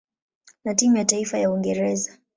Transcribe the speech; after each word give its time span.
na 0.63 0.75
timu 0.75 0.97
ya 0.97 1.05
taifa 1.05 1.37
ya 1.37 1.51
Uingereza. 1.51 2.11